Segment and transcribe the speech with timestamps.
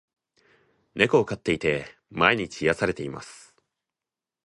[0.95, 3.55] 猫を飼っていて、毎日癒されています。